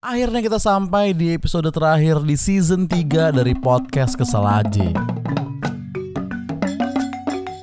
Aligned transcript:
Akhirnya 0.00 0.40
kita 0.40 0.56
sampai 0.56 1.12
di 1.12 1.36
episode 1.36 1.68
terakhir 1.68 2.24
di 2.24 2.32
season 2.32 2.88
3 2.88 3.36
dari 3.36 3.52
podcast 3.52 4.16
Kesel 4.16 4.48
Aja. 4.48 5.19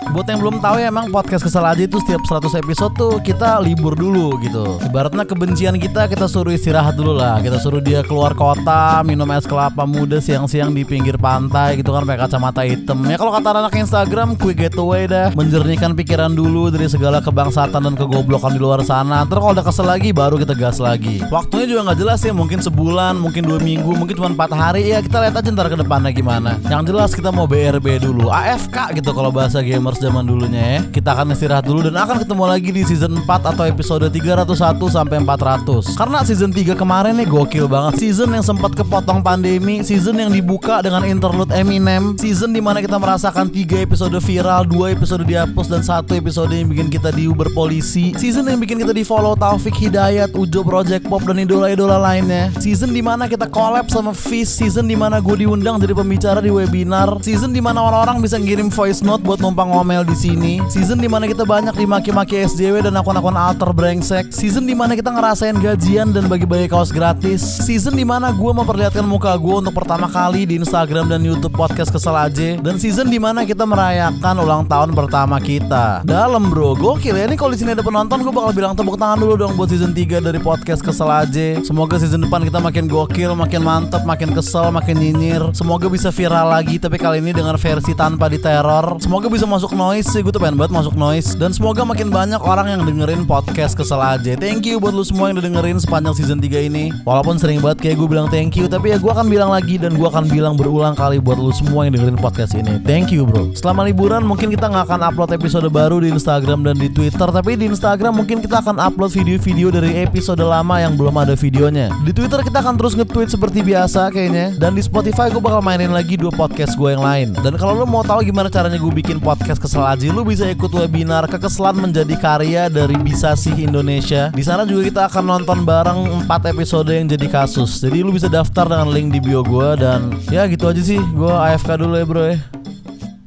Buat 0.08 0.32
yang 0.32 0.40
belum 0.40 0.64
tahu 0.64 0.80
ya 0.80 0.88
emang 0.88 1.12
podcast 1.12 1.44
kesel 1.44 1.68
aja 1.68 1.84
itu 1.84 2.00
setiap 2.00 2.24
100 2.24 2.64
episode 2.64 2.96
tuh 2.96 3.20
kita 3.20 3.60
libur 3.60 3.92
dulu 3.92 4.40
gitu. 4.40 4.80
Ibaratnya 4.88 5.28
kebencian 5.28 5.76
kita 5.76 6.08
kita 6.08 6.32
suruh 6.32 6.56
istirahat 6.56 6.96
dulu 6.96 7.12
lah. 7.12 7.44
Kita 7.44 7.60
suruh 7.60 7.84
dia 7.84 8.00
keluar 8.08 8.32
kota, 8.32 9.04
minum 9.04 9.28
es 9.36 9.44
kelapa 9.44 9.84
muda 9.84 10.24
siang-siang 10.24 10.72
di 10.72 10.88
pinggir 10.88 11.20
pantai 11.20 11.76
gitu 11.84 11.92
kan 11.92 12.08
pakai 12.08 12.24
kacamata 12.24 12.64
hitam. 12.64 13.04
Ya 13.04 13.20
kalau 13.20 13.36
kata 13.36 13.52
anak 13.52 13.76
Instagram 13.76 14.40
quick 14.40 14.64
getaway 14.64 15.12
dah, 15.12 15.36
menjernihkan 15.36 15.92
pikiran 15.92 16.32
dulu 16.32 16.72
dari 16.72 16.88
segala 16.88 17.20
kebangsatan 17.20 17.84
dan 17.84 17.94
kegoblokan 18.00 18.56
di 18.56 18.60
luar 18.64 18.88
sana. 18.88 19.28
Terus 19.28 19.44
kalau 19.44 19.54
udah 19.60 19.66
kesel 19.68 19.86
lagi 19.92 20.16
baru 20.16 20.40
kita 20.40 20.56
gas 20.56 20.80
lagi. 20.80 21.20
Waktunya 21.28 21.68
juga 21.68 21.92
nggak 21.92 22.00
jelas 22.00 22.20
ya, 22.24 22.32
mungkin 22.32 22.64
sebulan, 22.64 23.20
mungkin 23.20 23.44
dua 23.44 23.60
minggu, 23.60 23.92
mungkin 23.92 24.16
cuma 24.16 24.32
empat 24.32 24.56
hari 24.56 24.88
ya 24.88 25.04
kita 25.04 25.20
lihat 25.20 25.36
aja 25.36 25.52
ntar 25.52 25.68
ke 25.68 25.76
depannya 25.76 26.16
gimana. 26.16 26.56
Yang 26.72 26.96
jelas 26.96 27.12
kita 27.12 27.30
mau 27.36 27.44
BRB 27.44 28.00
dulu, 28.00 28.32
AFK 28.32 28.96
gitu 28.96 29.12
kalau 29.12 29.36
bahasa 29.36 29.60
gamers 29.60 29.97
zaman 30.00 30.24
dulunya 30.24 30.64
ya. 30.64 30.80
Kita 30.88 31.18
akan 31.18 31.34
istirahat 31.34 31.66
dulu 31.66 31.90
dan 31.90 31.98
akan 31.98 32.22
ketemu 32.22 32.44
lagi 32.46 32.70
di 32.70 32.82
season 32.86 33.20
4 33.26 33.52
atau 33.54 33.64
episode 33.66 34.06
301 34.08 34.54
sampai 34.88 35.18
400. 35.22 35.98
Karena 35.98 36.20
season 36.24 36.52
3 36.54 36.78
kemarin 36.78 37.18
nih 37.18 37.28
gokil 37.28 37.66
banget. 37.66 38.00
Season 38.02 38.30
yang 38.30 38.46
sempat 38.46 38.78
kepotong 38.78 39.26
pandemi, 39.26 39.82
season 39.82 40.18
yang 40.22 40.30
dibuka 40.30 40.80
dengan 40.86 41.04
interlude 41.04 41.50
Eminem, 41.52 42.14
season 42.16 42.54
di 42.54 42.62
mana 42.62 42.80
kita 42.80 42.96
merasakan 43.02 43.50
3 43.50 43.84
episode 43.84 44.16
viral, 44.22 44.64
2 44.70 44.94
episode 44.94 45.24
dihapus 45.26 45.68
dan 45.68 45.82
satu 45.82 46.14
episode 46.14 46.54
yang 46.54 46.70
bikin 46.70 46.88
kita 46.88 47.10
di 47.10 47.26
Uber 47.26 47.50
polisi. 47.52 48.14
Season 48.16 48.46
yang 48.46 48.62
bikin 48.62 48.78
kita 48.82 48.94
di 48.94 49.02
follow 49.02 49.34
Taufik 49.34 49.76
Hidayat, 49.76 50.38
Ujo 50.38 50.62
Project 50.62 51.10
Pop 51.10 51.26
dan 51.26 51.42
idola-idola 51.42 51.98
lainnya. 51.98 52.54
Season 52.62 52.90
di 52.90 53.02
mana 53.02 53.26
kita 53.26 53.50
collab 53.50 53.90
sama 53.90 54.14
Fish, 54.14 54.50
season 54.50 54.86
di 54.86 54.96
mana 54.96 55.18
gue 55.18 55.46
diundang 55.46 55.82
jadi 55.82 55.94
pembicara 55.94 56.40
di 56.40 56.50
webinar, 56.54 57.20
season 57.22 57.52
di 57.52 57.62
mana 57.62 57.82
orang-orang 57.82 58.22
bisa 58.22 58.38
ngirim 58.38 58.70
voice 58.70 59.02
note 59.02 59.26
buat 59.26 59.42
numpang 59.42 59.70
ngomel 59.88 60.04
di 60.04 60.20
sini. 60.20 60.54
Season 60.68 61.00
di 61.00 61.08
mana 61.08 61.24
kita 61.32 61.48
banyak 61.48 61.72
dimaki-maki 61.72 62.44
SJW 62.44 62.84
dan 62.84 63.00
akun-akun 63.00 63.40
alter 63.40 63.72
brengsek. 63.72 64.36
Season 64.36 64.68
di 64.68 64.76
mana 64.76 65.00
kita 65.00 65.16
ngerasain 65.16 65.56
gajian 65.64 66.12
dan 66.12 66.28
bagi-bagi 66.28 66.68
kaos 66.68 66.92
gratis. 66.92 67.40
Season 67.64 67.96
di 67.96 68.04
mana 68.04 68.36
gue 68.36 68.52
memperlihatkan 68.52 69.08
muka 69.08 69.32
gue 69.40 69.64
untuk 69.64 69.72
pertama 69.72 70.12
kali 70.12 70.44
di 70.44 70.60
Instagram 70.60 71.08
dan 71.08 71.24
YouTube 71.24 71.56
podcast 71.56 71.88
kesel 71.88 72.20
aja. 72.20 72.60
Dan 72.60 72.76
season 72.76 73.08
di 73.08 73.16
mana 73.16 73.48
kita 73.48 73.64
merayakan 73.64 74.36
ulang 74.44 74.68
tahun 74.68 74.92
pertama 74.92 75.40
kita. 75.40 76.04
Dalam 76.04 76.52
bro, 76.52 76.76
gokil 76.76 77.16
ya. 77.16 77.24
Ini 77.24 77.40
kalau 77.40 77.56
di 77.56 77.64
sini 77.64 77.72
ada 77.72 77.80
penonton 77.80 78.28
gue 78.28 78.34
bakal 78.36 78.52
bilang 78.52 78.76
tepuk 78.76 79.00
tangan 79.00 79.24
dulu 79.24 79.40
dong 79.40 79.56
buat 79.56 79.72
season 79.72 79.96
3 79.96 80.20
dari 80.20 80.44
podcast 80.44 80.84
kesel 80.84 81.08
aja. 81.08 81.64
Semoga 81.64 81.96
season 81.96 82.28
depan 82.28 82.44
kita 82.44 82.60
makin 82.60 82.92
gokil, 82.92 83.40
makin 83.40 83.64
mantep, 83.64 84.04
makin 84.04 84.36
kesel, 84.36 84.68
makin 84.68 85.00
nyinyir. 85.00 85.56
Semoga 85.56 85.88
bisa 85.88 86.12
viral 86.12 86.52
lagi 86.52 86.76
tapi 86.76 87.00
kali 87.00 87.24
ini 87.24 87.32
dengan 87.32 87.56
versi 87.56 87.96
tanpa 87.96 88.28
diteror. 88.28 89.00
Semoga 89.00 89.32
bisa 89.32 89.48
masuk 89.48 89.77
noise 89.78 90.10
sih 90.10 90.26
gue 90.26 90.34
tuh 90.34 90.42
pengen 90.42 90.58
banget 90.58 90.74
masuk 90.74 90.98
noise 90.98 91.38
dan 91.38 91.54
semoga 91.54 91.86
makin 91.86 92.10
banyak 92.10 92.42
orang 92.42 92.74
yang 92.74 92.82
dengerin 92.82 93.30
podcast 93.30 93.78
kesel 93.78 94.02
aja. 94.02 94.34
Thank 94.34 94.66
you 94.66 94.82
buat 94.82 94.98
lu 94.98 95.06
semua 95.06 95.30
yang 95.30 95.38
udah 95.38 95.46
dengerin 95.46 95.78
sepanjang 95.78 96.18
season 96.18 96.42
3 96.42 96.74
ini. 96.74 96.90
Walaupun 97.06 97.38
sering 97.38 97.62
banget 97.62 97.86
kayak 97.86 98.02
gue 98.02 98.10
bilang 98.10 98.26
thank 98.34 98.58
you 98.58 98.66
tapi 98.66 98.90
ya 98.90 98.98
gue 98.98 99.12
akan 99.14 99.30
bilang 99.30 99.54
lagi 99.54 99.78
dan 99.78 99.94
gue 99.94 100.08
akan 100.10 100.26
bilang 100.26 100.58
berulang 100.58 100.98
kali 100.98 101.22
buat 101.22 101.38
lu 101.38 101.54
semua 101.54 101.86
yang 101.86 101.94
dengerin 101.94 102.18
podcast 102.18 102.58
ini. 102.58 102.82
Thank 102.82 103.14
you 103.14 103.30
bro. 103.30 103.54
Selama 103.54 103.86
liburan 103.86 104.26
mungkin 104.26 104.50
kita 104.50 104.66
nggak 104.66 104.90
akan 104.90 105.00
upload 105.14 105.38
episode 105.38 105.70
baru 105.70 106.02
di 106.02 106.10
Instagram 106.10 106.66
dan 106.66 106.82
di 106.82 106.90
Twitter 106.90 107.30
tapi 107.30 107.54
di 107.54 107.70
Instagram 107.70 108.18
mungkin 108.18 108.42
kita 108.42 108.66
akan 108.66 108.82
upload 108.82 109.14
video-video 109.14 109.70
dari 109.70 110.02
episode 110.02 110.42
lama 110.42 110.82
yang 110.82 110.98
belum 110.98 111.14
ada 111.14 111.38
videonya. 111.38 111.94
Di 112.02 112.10
Twitter 112.18 112.42
kita 112.42 112.66
akan 112.66 112.82
terus 112.82 112.98
nge-tweet 112.98 113.30
seperti 113.30 113.62
biasa 113.62 114.10
kayaknya 114.10 114.58
dan 114.58 114.74
di 114.74 114.82
Spotify 114.82 115.30
gue 115.30 115.38
bakal 115.38 115.62
mainin 115.62 115.94
lagi 115.94 116.18
dua 116.18 116.34
podcast 116.34 116.74
gue 116.74 116.98
yang 116.98 117.06
lain. 117.06 117.38
Dan 117.46 117.54
kalau 117.62 117.78
lu 117.78 117.86
mau 117.86 118.02
tahu 118.02 118.26
gimana 118.26 118.50
caranya 118.50 118.82
gue 118.82 118.90
bikin 118.90 119.22
podcast 119.22 119.62
kesel 119.68 119.84
aja 119.84 120.08
lu 120.16 120.24
bisa 120.24 120.48
ikut 120.48 120.72
webinar 120.72 121.28
kekeselan 121.28 121.76
menjadi 121.76 122.16
karya 122.16 122.72
dari 122.72 122.96
Bisa 123.04 123.36
Sih 123.36 123.52
Indonesia. 123.52 124.32
Di 124.32 124.40
sana 124.40 124.64
juga 124.64 124.88
kita 124.88 125.02
akan 125.12 125.24
nonton 125.28 125.68
bareng 125.68 126.24
4 126.24 126.56
episode 126.56 126.88
yang 126.88 127.12
jadi 127.12 127.28
kasus. 127.28 127.84
Jadi 127.84 128.00
lu 128.00 128.16
bisa 128.16 128.32
daftar 128.32 128.64
dengan 128.64 128.88
link 128.88 129.12
di 129.12 129.20
bio 129.20 129.44
gue 129.44 129.76
dan 129.76 130.16
ya 130.32 130.48
gitu 130.48 130.72
aja 130.72 130.80
sih. 130.80 131.04
Gue 131.12 131.36
AFK 131.36 131.84
dulu 131.84 132.00
ya 132.00 132.06
bro 132.08 132.24
ya. 132.32 132.40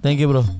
Thank 0.00 0.24
you 0.24 0.32
bro. 0.32 0.59